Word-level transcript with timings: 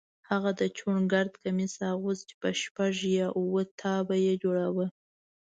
هغه 0.29 0.51
د 0.59 0.61
چوڼ 0.77 0.95
ګرد 1.11 1.33
کمیس 1.43 1.73
اغوست 1.91 2.23
چې 2.29 2.35
په 2.41 2.49
شپږ 2.61 2.93
یا 3.17 3.27
اووه 3.39 3.61
تابه 3.81 4.15
یې 4.25 4.33
جوړاوه. 4.43 4.85